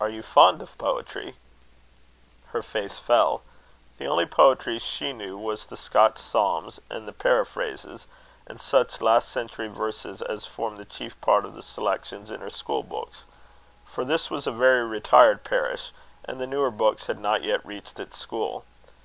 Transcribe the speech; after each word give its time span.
"Are 0.00 0.08
you 0.08 0.20
fond 0.20 0.62
of 0.62 0.76
poetry?" 0.78 1.36
Her 2.46 2.60
face 2.60 2.98
fell. 2.98 3.42
The 3.98 4.06
only 4.06 4.26
poetry 4.26 4.80
she 4.80 5.12
knew 5.12 5.38
was 5.38 5.66
the 5.66 5.76
Scotch 5.76 6.18
Psalms 6.18 6.80
and 6.90 7.06
Paraphrases, 7.20 8.08
and 8.48 8.60
such 8.60 9.00
last 9.00 9.28
century 9.28 9.68
verses 9.68 10.22
as 10.22 10.44
formed 10.44 10.78
the 10.78 10.84
chief 10.84 11.20
part 11.20 11.44
of 11.44 11.54
the 11.54 11.62
selections 11.62 12.32
in 12.32 12.40
her 12.40 12.50
school 12.50 12.82
books; 12.82 13.26
for 13.86 14.04
this 14.04 14.28
was 14.28 14.48
a 14.48 14.50
very 14.50 14.82
retired 14.84 15.44
parish, 15.44 15.92
and 16.24 16.40
the 16.40 16.48
newer 16.48 16.72
books 16.72 17.06
had 17.06 17.20
not 17.20 17.44
yet 17.44 17.64
reached 17.64 18.00
its 18.00 18.18
school. 18.18 18.64